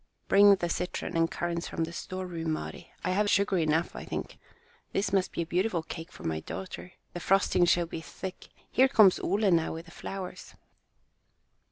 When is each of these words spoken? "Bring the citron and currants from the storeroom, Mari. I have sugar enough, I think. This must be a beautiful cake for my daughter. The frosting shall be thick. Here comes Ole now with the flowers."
"Bring 0.27 0.55
the 0.55 0.67
citron 0.67 1.15
and 1.15 1.29
currants 1.29 1.67
from 1.67 1.83
the 1.83 1.93
storeroom, 1.93 2.53
Mari. 2.53 2.91
I 3.03 3.11
have 3.11 3.29
sugar 3.29 3.59
enough, 3.59 3.95
I 3.95 4.03
think. 4.03 4.39
This 4.93 5.13
must 5.13 5.31
be 5.31 5.43
a 5.43 5.45
beautiful 5.45 5.83
cake 5.83 6.11
for 6.11 6.23
my 6.23 6.39
daughter. 6.39 6.93
The 7.13 7.19
frosting 7.19 7.65
shall 7.65 7.85
be 7.85 8.01
thick. 8.01 8.47
Here 8.71 8.87
comes 8.87 9.19
Ole 9.19 9.51
now 9.51 9.73
with 9.75 9.85
the 9.85 9.91
flowers." 9.91 10.55